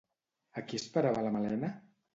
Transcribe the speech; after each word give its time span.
A 0.61 0.65
qui 0.71 0.81
esperava 0.83 1.27
la 1.29 1.37
Malena? 1.39 1.75